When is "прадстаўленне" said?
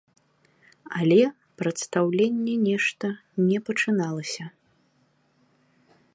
1.59-2.55